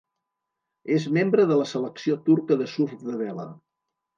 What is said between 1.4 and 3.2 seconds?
de la selecció turca de surf